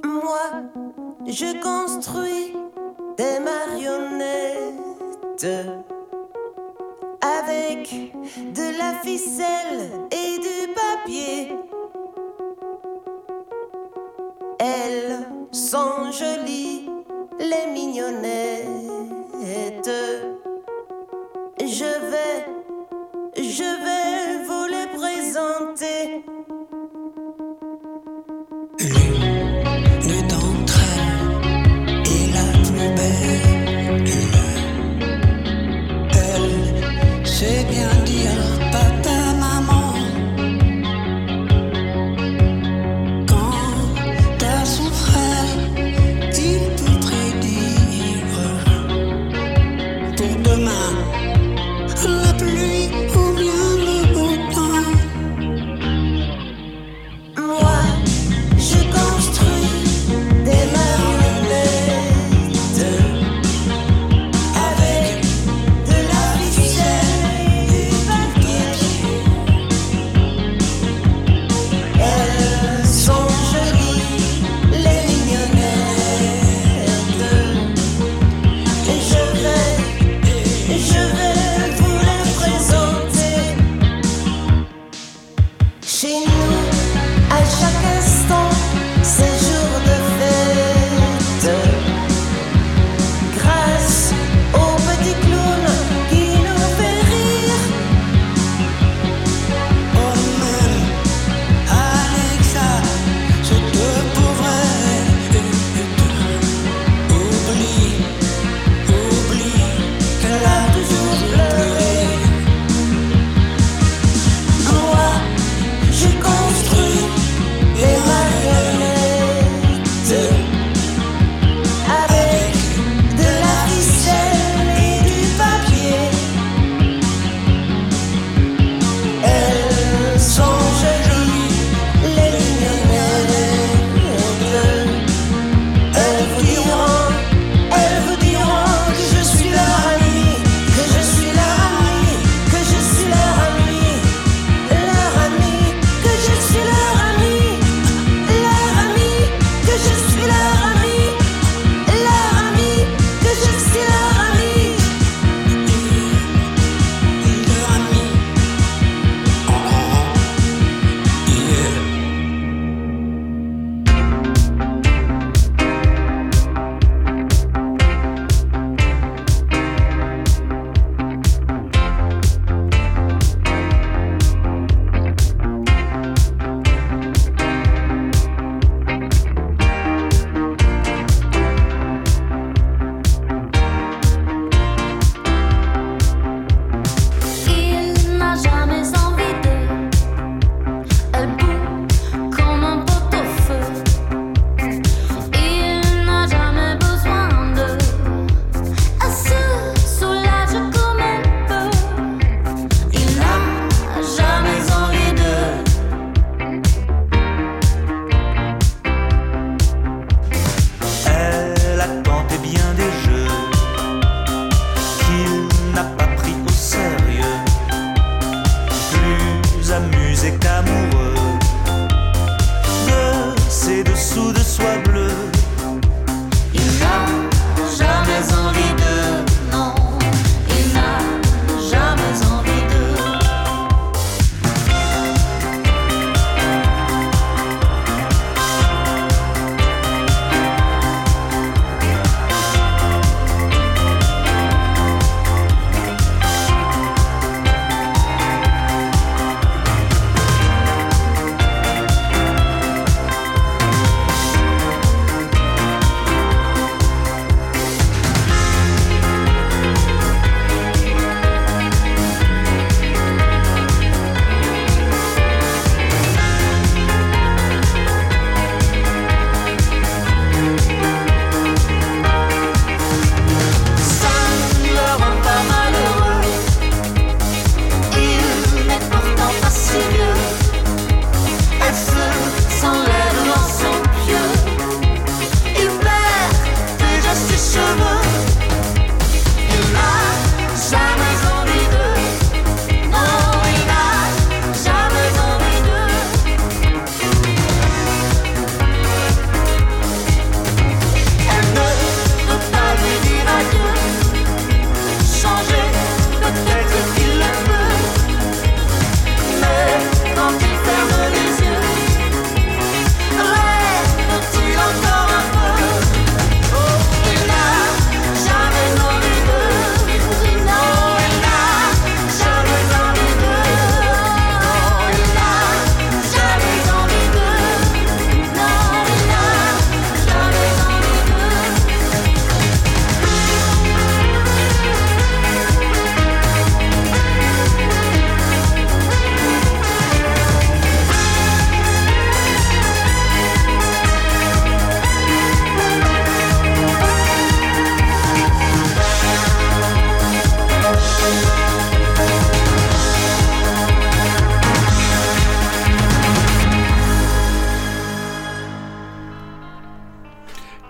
Moi, 0.04 1.01
je 1.26 1.60
construis 1.60 2.54
des 3.16 3.38
marionnettes 3.38 5.46
avec 7.20 8.12
de 8.54 8.78
la 8.78 8.94
ficelle 9.02 9.90
et 10.10 10.38
du 10.38 10.68
papier. 10.74 11.54
Elles 14.58 15.26
sont 15.50 16.10
jolies, 16.10 16.88
les 17.38 17.66
mignonnettes. 17.72 18.22
Je 21.60 21.92
vais, 22.10 22.46
je 23.36 23.68
vais 23.84 24.44
vous 24.46 24.66
les 24.66 24.86
présenter. 24.98 26.24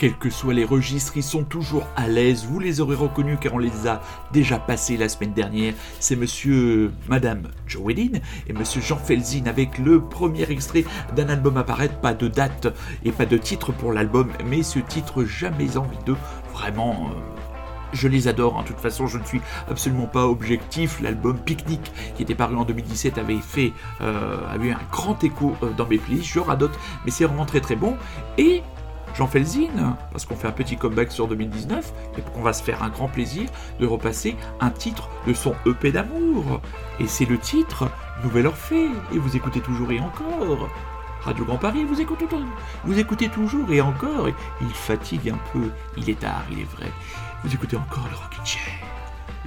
Quels 0.02 0.18
que 0.18 0.30
soient 0.30 0.52
les 0.52 0.64
registres, 0.64 1.12
ils 1.14 1.22
sont 1.22 1.44
toujours 1.44 1.86
à 1.94 2.08
l'aise. 2.08 2.44
Vous 2.44 2.58
les 2.58 2.80
aurez 2.80 2.96
reconnus 2.96 3.38
car 3.40 3.54
on 3.54 3.58
les 3.58 3.86
a 3.86 4.00
déjà 4.32 4.58
passés 4.58 4.96
la 4.96 5.08
semaine 5.08 5.32
dernière. 5.32 5.74
C'est 6.00 6.16
monsieur, 6.16 6.92
madame 7.08 7.42
Joe 7.68 7.94
et 7.94 8.52
monsieur 8.52 8.80
Jean 8.80 8.96
Felzin 8.96 9.46
avec 9.46 9.78
le 9.78 10.00
premier 10.00 10.42
extrait 10.50 10.84
d'un 11.14 11.28
album 11.28 11.56
à 11.56 11.62
paraître. 11.62 12.00
Pas 12.00 12.14
de 12.14 12.26
date 12.26 12.66
et 13.04 13.12
pas 13.12 13.26
de 13.26 13.36
titre 13.36 13.70
pour 13.70 13.92
l'album, 13.92 14.32
mais 14.44 14.64
ce 14.64 14.80
titre 14.80 15.22
Jamais 15.22 15.76
envie 15.76 16.02
de 16.04 16.16
vraiment. 16.52 17.10
Euh, 17.12 17.42
je 17.92 18.08
les 18.08 18.26
adore, 18.26 18.56
en 18.56 18.64
toute 18.64 18.80
façon 18.80 19.06
je 19.06 19.18
ne 19.18 19.24
suis 19.24 19.40
absolument 19.70 20.08
pas 20.08 20.26
objectif. 20.26 21.00
L'album 21.00 21.38
Picnic 21.38 21.92
qui 22.16 22.24
était 22.24 22.34
paru 22.34 22.56
en 22.56 22.64
2017 22.64 23.18
avait 23.18 23.36
fait 23.36 23.72
euh, 24.00 24.36
un 24.52 24.90
grand 24.90 25.22
écho 25.22 25.54
euh, 25.62 25.70
dans 25.76 25.86
mes 25.86 25.98
playlists, 25.98 26.32
je 26.32 26.40
radote, 26.40 26.76
mais 27.04 27.12
c'est 27.12 27.24
vraiment 27.24 27.46
très 27.46 27.60
très 27.60 27.76
bon. 27.76 27.96
Et 28.36 28.64
Jean 29.14 29.26
Felzin, 29.26 29.96
parce 30.10 30.24
qu'on 30.24 30.36
fait 30.36 30.48
un 30.48 30.52
petit 30.52 30.76
comeback 30.76 31.12
sur 31.12 31.28
2019, 31.28 31.92
et 32.16 32.22
qu'on 32.22 32.42
va 32.42 32.52
se 32.52 32.62
faire 32.62 32.82
un 32.82 32.88
grand 32.88 33.08
plaisir 33.08 33.48
de 33.78 33.86
repasser 33.86 34.36
un 34.60 34.70
titre 34.70 35.08
de 35.26 35.34
son 35.34 35.54
EP 35.66 35.92
d'amour. 35.92 36.60
Et 36.98 37.06
c'est 37.06 37.26
le 37.26 37.38
titre 37.38 37.90
Nouvelle 38.22 38.46
Orphée, 38.46 38.88
et 39.12 39.18
vous 39.18 39.36
écoutez 39.36 39.60
toujours 39.60 39.90
et 39.92 40.00
encore. 40.00 40.68
Radio 41.22 41.44
Grand 41.44 41.58
Paris, 41.58 41.84
vous 41.84 42.00
écoutez, 42.00 42.26
vous 42.84 42.98
écoutez 42.98 43.28
toujours 43.28 43.70
et 43.70 43.80
encore, 43.80 44.28
il 44.60 44.70
fatigue 44.70 45.30
un 45.30 45.38
peu, 45.52 45.70
il 45.96 46.10
est 46.10 46.18
tard, 46.18 46.42
il 46.50 46.60
est 46.60 46.70
vrai. 46.76 46.90
Vous 47.44 47.54
écoutez 47.54 47.76
encore 47.76 48.08
le 48.10 48.16
Rockin' 48.16 48.44
Chair. 48.44 48.72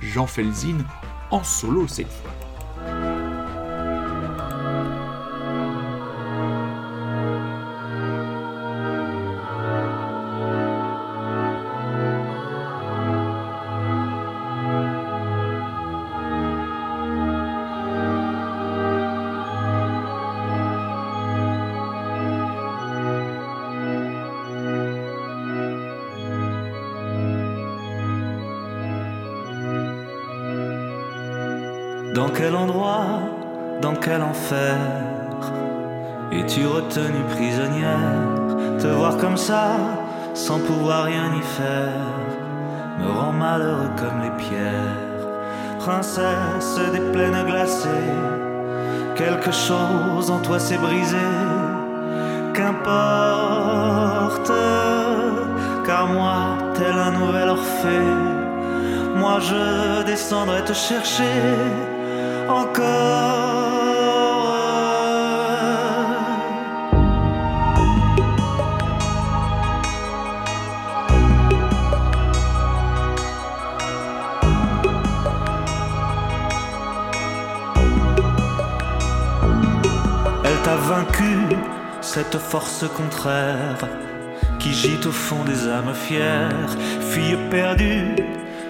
Jean 0.01 0.25
Felzin 0.25 0.77
en 1.31 1.43
solo 1.43 1.85
cette 1.87 2.11
fois. 2.11 2.44
Quel 32.35 32.55
endroit, 32.55 33.21
dans 33.81 33.95
quel 33.95 34.21
enfer 34.21 34.77
es-tu 36.31 36.67
retenue 36.67 37.23
prisonnière? 37.29 38.77
Te 38.79 38.87
voir 38.87 39.17
comme 39.17 39.37
ça, 39.37 39.77
sans 40.33 40.59
pouvoir 40.59 41.05
rien 41.05 41.33
y 41.37 41.41
faire, 41.41 41.93
me 42.99 43.07
rend 43.09 43.31
malheureux 43.31 43.89
comme 43.97 44.21
les 44.21 44.31
pierres. 44.43 44.99
Princesse 45.79 46.79
des 46.91 46.99
plaines 47.11 47.45
glacées, 47.45 48.13
quelque 49.15 49.51
chose 49.51 50.29
en 50.29 50.39
toi 50.39 50.59
s'est 50.59 50.77
brisé. 50.77 51.17
Qu'importe, 52.53 54.51
car 55.85 56.07
moi, 56.07 56.57
tel 56.73 56.97
un 56.97 57.11
nouvel 57.11 57.49
Orphée, 57.49 58.13
moi 59.15 59.39
je 59.39 60.03
descendrai 60.03 60.63
te 60.63 60.73
chercher 60.73 61.94
cette 82.15 82.37
force 82.37 82.85
contraire 82.95 83.89
qui 84.57 84.71
gîte 84.73 85.05
au 85.05 85.11
fond 85.11 85.43
des 85.43 85.67
âmes 85.67 85.93
fières. 85.93 86.77
Fille 87.11 87.37
perdue, 87.49 88.15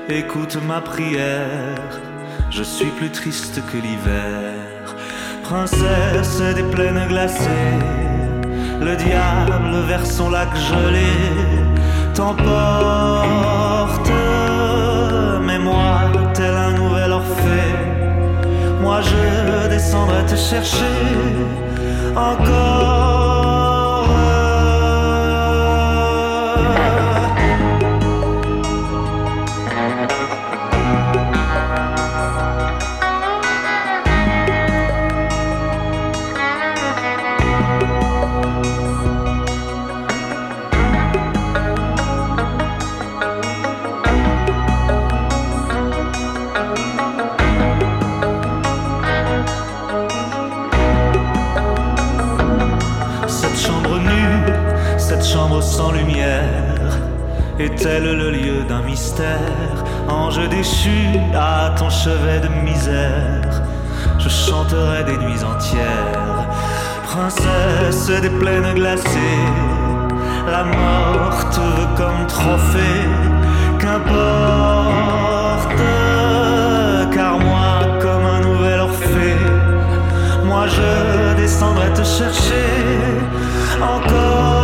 écoute 0.10 0.58
ma 0.68 0.82
prière 0.82 2.05
je 2.58 2.64
suis 2.64 2.92
plus 2.92 3.10
triste 3.10 3.62
que 3.70 3.78
l'hiver. 3.78 4.54
Princesse 5.44 6.42
des 6.56 6.64
plaines 6.64 7.06
glacées, 7.10 7.80
le 8.80 8.96
diable 8.96 9.76
vers 9.88 10.06
son 10.06 10.30
lac 10.30 10.50
gelé 10.56 11.12
t'emporte. 12.14 12.50
Mais 15.46 15.60
moi, 15.60 16.12
tel 16.34 16.56
un 16.56 16.72
nouvel 16.72 17.12
Orphée, 17.12 17.76
moi 18.82 19.02
je 19.02 19.68
descendrai 19.68 20.26
te 20.26 20.38
chercher 20.38 20.96
encore. 22.16 23.15
Sans 55.76 55.92
lumière 55.92 56.92
Est-elle 57.60 58.18
le 58.18 58.32
lieu 58.32 58.64
d'un 58.70 58.82
mystère? 58.82 59.76
Ange 60.08 60.48
déchu 60.48 61.00
à 61.34 61.72
ton 61.78 61.90
chevet 61.90 62.40
de 62.46 62.50
misère 62.68 63.62
Je 64.18 64.30
chanterai 64.30 65.04
des 65.04 65.18
nuits 65.18 65.44
entières. 65.44 66.46
Princesse 67.04 68.08
des 68.22 68.34
plaines 68.42 68.74
glacées 68.74 69.44
La 70.54 70.64
mort 70.64 71.40
te 71.56 71.64
veut 71.76 71.92
comme 72.00 72.22
trophée 72.28 73.06
Qu'importe 73.82 74.16
Car 77.16 77.34
moi 77.48 77.72
comme 78.04 78.26
un 78.38 78.42
nouvel 78.48 78.80
Orphée 78.80 79.42
Moi 80.46 80.66
je 80.76 81.36
descendrai 81.42 81.90
te 81.94 82.04
chercher 82.04 82.70
encore 83.82 84.55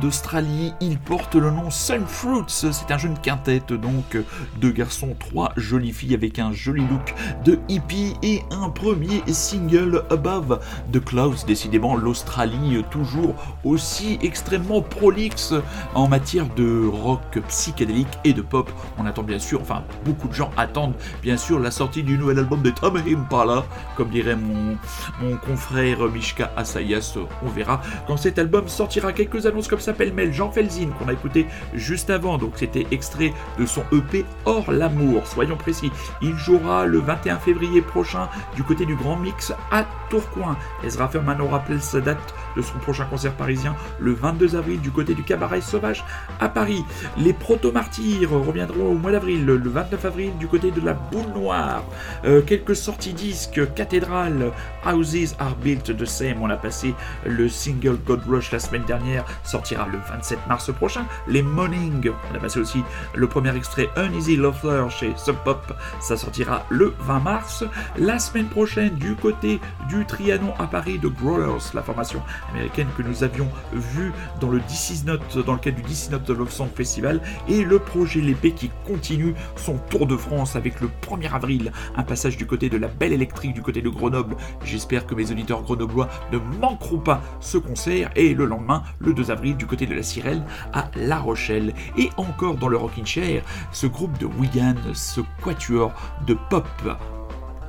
D'Australie, 0.00 0.74
ils 0.80 0.98
portent 0.98 1.36
le 1.36 1.50
nom 1.50 1.70
Sunfruits. 1.70 2.44
C'est 2.48 2.90
un 2.90 2.98
jeune 2.98 3.18
quintet, 3.18 3.62
donc 3.70 4.16
deux 4.60 4.70
garçons, 4.70 5.16
trois 5.18 5.52
jolies 5.56 5.92
filles 5.92 6.14
avec 6.14 6.38
un 6.38 6.52
joli 6.52 6.82
look 6.86 7.14
de 7.44 7.58
hippie 7.68 8.14
et 8.22 8.42
un 8.50 8.68
premier 8.68 9.22
single 9.32 10.04
Above 10.10 10.60
the 10.92 11.02
Clouds. 11.02 11.46
Décidément, 11.46 11.96
l'Australie 11.96 12.84
toujours 12.90 13.34
aussi 13.64 14.18
extrêmement 14.22 14.82
prolixe 14.82 15.54
en 15.94 16.08
matière 16.08 16.46
de 16.54 16.86
rock 16.86 17.38
psychédélique 17.48 18.18
et 18.24 18.32
de 18.32 18.42
pop. 18.42 18.70
On 18.98 19.06
attend 19.06 19.22
bien 19.22 19.38
sûr, 19.38 19.60
enfin 19.62 19.82
beaucoup 20.04 20.28
de 20.28 20.34
gens 20.34 20.50
attendent 20.56 20.94
bien 21.22 21.36
sûr 21.36 21.58
la 21.58 21.70
sortie 21.70 22.02
du 22.02 22.18
nouvel 22.18 22.38
album 22.38 22.62
de 22.62 22.70
Tom 22.70 22.96
Impala, 22.96 23.64
comme 23.96 24.10
dirait 24.10 24.36
mon, 24.36 24.76
mon 25.22 25.36
confrère 25.36 26.00
Mishka 26.12 26.52
Asayas. 26.56 27.16
On 27.44 27.48
verra 27.48 27.80
quand 28.06 28.16
cet 28.16 28.38
album 28.38 28.68
sortira 28.68 29.12
quelques 29.12 29.46
annonces 29.46 29.68
comme 29.68 29.80
ça 29.80 29.85
pêle-mêle. 29.92 30.32
Jean 30.32 30.50
Felzin, 30.50 30.88
qu'on 30.98 31.08
a 31.08 31.12
écouté 31.12 31.46
juste 31.74 32.10
avant, 32.10 32.38
donc 32.38 32.52
c'était 32.56 32.86
extrait 32.90 33.32
de 33.58 33.66
son 33.66 33.82
EP 33.92 34.24
Hors 34.44 34.70
l'amour, 34.70 35.26
soyons 35.26 35.56
précis. 35.56 35.90
Il 36.22 36.36
jouera 36.36 36.86
le 36.86 36.98
21 36.98 37.38
février 37.38 37.82
prochain 37.82 38.28
du 38.54 38.62
côté 38.62 38.86
du 38.86 38.94
Grand 38.94 39.16
Mix 39.16 39.52
à 39.70 39.84
Tourcoing. 40.10 40.56
Ezra 40.84 41.08
Ferman 41.08 41.40
aura 41.40 41.58
rappelé 41.58 41.80
sa 41.80 42.00
date 42.00 42.34
de 42.56 42.62
son 42.62 42.78
prochain 42.78 43.04
concert 43.04 43.32
parisien 43.32 43.76
le 43.98 44.12
22 44.12 44.56
avril 44.56 44.80
du 44.80 44.90
côté 44.90 45.14
du 45.14 45.22
Cabaret 45.22 45.60
Sauvage 45.60 46.04
à 46.40 46.48
Paris. 46.48 46.84
Les 47.18 47.32
Proto-Martyrs 47.32 48.30
reviendront 48.30 48.92
au 48.92 48.94
mois 48.94 49.12
d'avril, 49.12 49.44
le 49.44 49.58
29 49.58 50.04
avril 50.04 50.30
du 50.38 50.46
côté 50.46 50.70
de 50.70 50.80
la 50.80 50.94
Boule 50.94 51.32
Noire. 51.34 51.84
Euh, 52.24 52.42
quelques 52.42 52.76
sorties 52.76 53.12
disques, 53.12 53.60
Cathédrale, 53.74 54.52
Houses 54.84 55.34
Are 55.38 55.54
Built 55.56 55.96
the 55.96 56.04
Same, 56.04 56.42
on 56.42 56.50
a 56.50 56.56
passé 56.56 56.94
le 57.24 57.48
single 57.48 57.98
God 58.06 58.22
Rush 58.28 58.52
la 58.52 58.58
semaine 58.58 58.84
dernière, 58.84 59.24
sortira 59.44 59.86
le 59.90 59.98
27 59.98 60.38
mars 60.48 60.72
prochain. 60.72 61.06
Les 61.28 61.42
Morning, 61.42 62.10
on 62.30 62.34
a 62.34 62.38
passé 62.38 62.60
aussi 62.60 62.82
le 63.14 63.26
premier 63.26 63.54
extrait 63.56 63.88
Uneasy 63.96 64.36
Lover 64.36 64.86
chez 64.90 65.12
Sub 65.16 65.36
Pop, 65.44 65.72
ça 66.00 66.16
sortira 66.16 66.64
le 66.70 66.94
20 67.00 67.20
mars. 67.20 67.64
La 67.96 68.18
semaine 68.18 68.46
prochaine, 68.46 68.94
du 68.96 69.14
côté 69.14 69.60
du 69.88 70.04
Trianon 70.04 70.54
à 70.58 70.66
Paris 70.66 70.98
de 70.98 71.08
Growlers, 71.08 71.72
la 71.74 71.82
formation 71.82 72.22
américaine 72.50 72.88
que 72.96 73.02
nous 73.02 73.24
avions 73.24 73.48
vue 73.72 74.12
dans 74.40 74.50
le 74.50 74.60
DC 74.60 75.04
dans 75.04 75.52
le 75.52 75.58
cadre 75.58 75.76
du 75.76 75.82
DC 75.82 76.10
Note 76.10 76.28
Love 76.30 76.50
Song 76.50 76.68
Festival, 76.74 77.20
et 77.48 77.64
le 77.64 77.78
projet 77.78 78.20
L'épée 78.20 78.52
qui 78.52 78.70
continue 78.86 79.34
son 79.56 79.78
tour 79.90 80.06
de 80.06 80.16
France 80.16 80.56
avec 80.56 80.80
le 80.80 80.88
1er 81.02 81.32
avril, 81.32 81.72
un 81.96 82.02
passage 82.02 82.36
du 82.36 82.46
côté 82.46 82.68
de 82.68 82.76
la 82.76 82.88
Belle 82.88 83.12
Électrique, 83.12 83.54
du 83.54 83.62
côté 83.62 83.82
de 83.82 83.88
Grenoble. 83.88 84.36
J'espère 84.64 85.06
que 85.06 85.14
mes 85.14 85.30
auditeurs 85.30 85.62
grenoblois 85.62 86.08
ne 86.32 86.38
manqueront 86.38 86.98
pas 86.98 87.22
ce 87.40 87.58
concert, 87.58 88.10
et 88.16 88.34
le 88.34 88.46
lendemain, 88.46 88.82
le 88.98 89.12
2 89.12 89.30
avril, 89.30 89.56
du 89.56 89.66
côté 89.66 89.86
de 89.86 89.94
la 89.94 90.02
Sirène 90.02 90.44
à 90.72 90.90
La 90.96 91.18
Rochelle. 91.18 91.74
Et 91.96 92.10
encore 92.16 92.56
dans 92.56 92.68
le 92.68 92.76
Rockin' 92.76 93.06
Chair, 93.06 93.42
ce 93.72 93.86
groupe 93.86 94.16
de 94.18 94.26
Wigan, 94.26 94.74
ce 94.94 95.20
quatuor 95.42 95.92
de 96.26 96.36
pop 96.50 96.66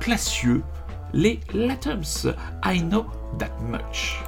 classieux, 0.00 0.62
les 1.12 1.40
Latums. 1.52 2.26
I 2.62 2.80
know 2.80 3.06
that 3.38 3.60
much. 3.62 4.18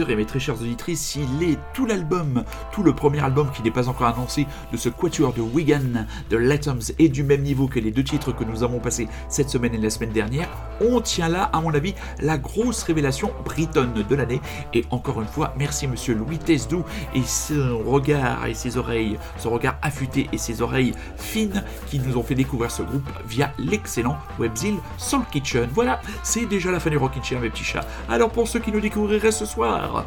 Et 0.00 0.16
mes 0.16 0.24
très 0.24 0.40
chères 0.40 0.60
auditrices, 0.60 1.16
il 1.16 1.48
est 1.48 1.58
tout 1.74 1.84
l'album, 1.84 2.44
tout 2.72 2.82
le 2.82 2.94
premier 2.94 3.20
album 3.20 3.50
qui 3.54 3.62
n'est 3.62 3.70
pas 3.70 3.88
encore 3.88 4.06
annoncé 4.06 4.46
de 4.72 4.76
ce 4.76 4.88
quatuor 4.88 5.34
de 5.34 5.42
Wigan, 5.42 6.06
de 6.30 6.36
Latoms 6.36 6.92
et 6.98 7.08
du 7.08 7.22
même 7.22 7.42
niveau 7.42 7.68
que 7.68 7.78
les 7.78 7.90
deux 7.90 8.04
titres 8.04 8.32
que 8.32 8.44
nous 8.44 8.62
avons 8.62 8.80
passés 8.80 9.08
cette 9.28 9.50
semaine 9.50 9.74
et 9.74 9.78
la 9.78 9.90
semaine 9.90 10.12
dernière. 10.12 10.48
On 10.84 11.00
tient 11.00 11.28
là, 11.28 11.50
à 11.52 11.60
mon 11.60 11.72
avis, 11.74 11.94
la 12.20 12.38
grosse 12.38 12.82
révélation 12.82 13.32
britonne 13.44 13.92
de 13.92 14.14
l'année. 14.14 14.40
Et 14.74 14.84
encore 14.90 15.20
une 15.20 15.28
fois, 15.28 15.54
merci 15.56 15.86
monsieur 15.86 16.14
Louis 16.14 16.38
Tesdou 16.38 16.84
et 17.14 17.22
son 17.22 17.82
regard 17.86 18.46
et 18.46 18.54
ses 18.54 18.76
oreilles, 18.76 19.18
son 19.38 19.50
regard 19.50 19.76
affûté 19.82 20.28
et 20.32 20.38
ses 20.38 20.62
oreilles 20.62 20.94
fines 21.16 21.62
qui 21.86 21.98
nous 22.00 22.16
ont 22.16 22.22
fait 22.22 22.34
découvrir 22.34 22.70
ce 22.70 22.82
groupe 22.82 23.08
via 23.26 23.52
l'excellent 23.58 24.16
webzine 24.38 24.78
Soul 24.98 25.22
Kitchen. 25.30 25.68
Voilà, 25.72 26.00
c'est 26.22 26.46
déjà 26.46 26.70
la 26.70 26.80
fin 26.80 26.90
du 26.90 26.96
Rockin' 26.96 27.22
Chair, 27.22 27.40
mes 27.40 27.50
petits 27.50 27.64
chats. 27.64 27.86
Alors 28.08 28.30
pour 28.30 28.48
ceux 28.48 28.60
qui 28.60 28.72
nous 28.72 28.80
découvriraient 28.80 29.32
ce 29.32 29.46
soir. 29.46 30.06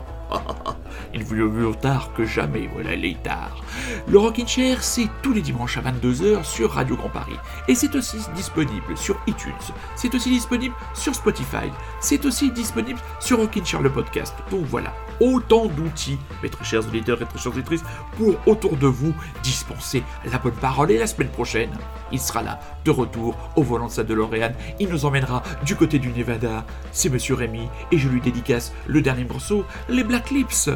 Il 1.14 1.24
vaut 1.24 1.36
mieux 1.36 1.74
tard 1.76 2.12
que 2.14 2.26
jamais, 2.26 2.70
voilà, 2.74 2.94
il 2.94 3.06
est 3.06 3.24
tard. 3.24 3.64
Le 4.08 4.18
Rockin' 4.18 4.48
Chair, 4.48 4.84
c'est 4.84 5.08
tous 5.22 5.34
les 5.34 5.42
dimanches 5.42 5.78
à 5.78 5.82
22h 5.82 6.44
sur 6.44 6.72
Radio 6.72 6.96
Grand 6.96 7.10
Paris. 7.10 7.38
Et 7.68 7.76
c'est 7.76 7.96
aussi 7.96 8.18
disponible 8.36 8.98
sur 8.98 9.18
iTunes. 9.28 9.54
C'est 9.96 10.14
aussi 10.14 10.30
disponible 10.30 10.76
sur 10.94 11.16
Spotify. 11.16 11.72
C'est 12.00 12.26
aussi 12.26 12.52
disponible 12.52 13.00
sur 13.20 13.38
Rockin' 13.38 13.66
Chair 13.66 13.82
le 13.82 13.92
podcast. 13.92 14.36
Donc 14.52 14.66
voilà, 14.66 14.94
autant 15.20 15.66
d'outils, 15.68 16.18
mes 16.44 16.50
très 16.50 16.66
chers 16.66 16.86
auditeurs 16.88 17.22
et 17.22 17.26
très 17.26 17.40
chères 17.40 17.52
auditrices, 17.52 17.84
pour 18.18 18.36
autour 18.46 18.78
de 18.78 18.88
vous 18.88 19.14
dispenser 19.44 20.04
la 20.32 20.38
bonne 20.38 20.54
parole. 20.54 20.92
Et 20.92 20.98
la 20.98 21.08
semaine 21.08 21.30
prochaine, 21.30 21.72
il 22.12 22.20
sera 22.20 22.42
là, 22.42 22.60
de 22.84 22.92
retour 22.92 23.36
au 23.56 23.64
volant 23.64 23.88
de 23.88 23.92
sa 23.92 24.04
DeLorean. 24.04 24.52
Il 24.80 24.90
nous 24.90 25.06
emmènera 25.06 25.44
du 25.66 25.76
côté 25.76 26.00
du 26.00 26.10
Nevada. 26.10 26.66
C'est 26.92 27.10
Monsieur 27.10 27.36
Rémy 27.36 27.68
et 27.92 27.98
je 27.98 28.10
lui 28.10 28.22
dédicace 28.22 28.74
le 28.88 29.02
dernier 29.02 29.26
morceau, 29.26 29.66
les 29.90 30.04
Black 30.04 30.32
Lips. 30.32 30.70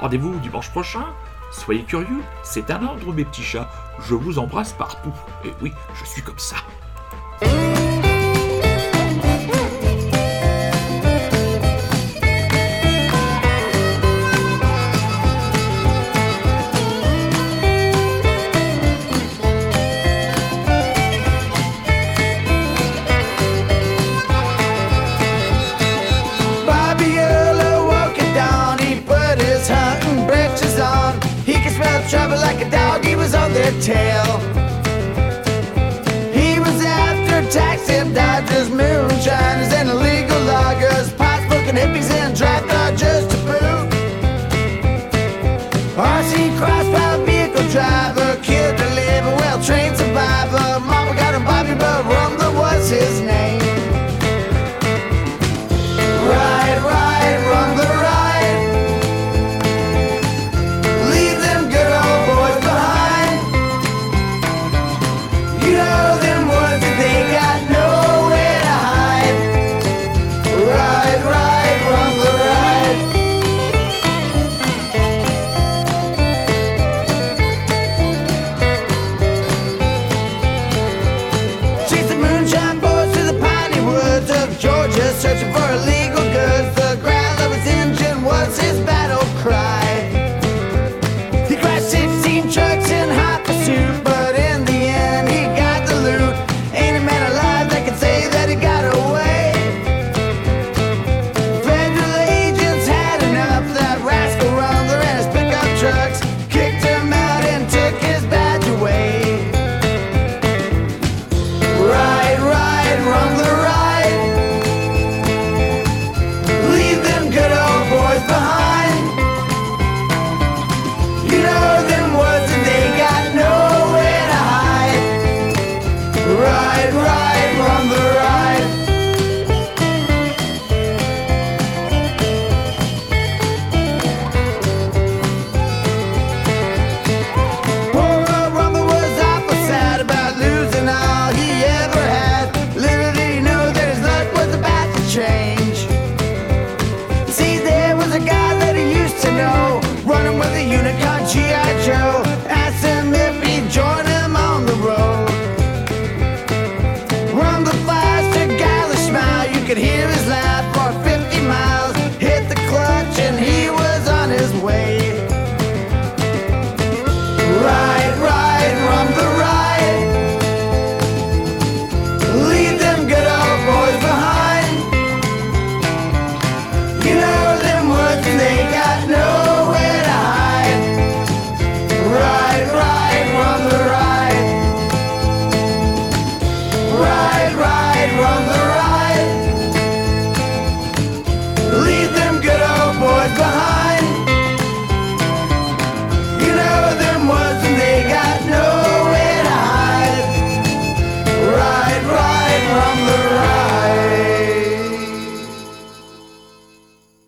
Rendez-vous 0.00 0.38
dimanche 0.40 0.70
prochain. 0.70 1.04
Soyez 1.50 1.82
curieux, 1.82 2.22
c'est 2.42 2.70
un 2.70 2.84
ordre 2.84 3.12
mes 3.12 3.24
petits 3.24 3.42
chats. 3.42 3.70
Je 4.06 4.14
vous 4.14 4.38
embrasse 4.38 4.72
partout. 4.72 5.14
Et 5.44 5.52
oui, 5.62 5.72
je 5.94 6.04
suis 6.04 6.22
comme 6.22 6.38
ça. 6.38 6.56
tail. 33.88 34.47